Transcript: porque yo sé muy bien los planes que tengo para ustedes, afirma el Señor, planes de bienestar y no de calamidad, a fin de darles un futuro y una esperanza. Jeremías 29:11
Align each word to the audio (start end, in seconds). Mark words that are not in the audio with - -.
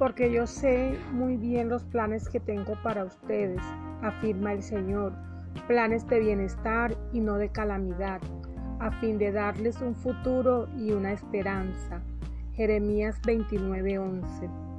porque 0.00 0.32
yo 0.32 0.46
sé 0.46 0.98
muy 1.12 1.36
bien 1.36 1.68
los 1.68 1.84
planes 1.84 2.26
que 2.26 2.40
tengo 2.40 2.72
para 2.82 3.04
ustedes, 3.04 3.60
afirma 4.00 4.54
el 4.54 4.62
Señor, 4.62 5.12
planes 5.68 6.06
de 6.06 6.20
bienestar 6.20 6.96
y 7.12 7.20
no 7.20 7.34
de 7.34 7.50
calamidad, 7.50 8.22
a 8.78 8.90
fin 8.92 9.18
de 9.18 9.30
darles 9.30 9.82
un 9.82 9.94
futuro 9.94 10.68
y 10.78 10.92
una 10.92 11.12
esperanza. 11.12 12.00
Jeremías 12.54 13.20
29:11 13.26 14.69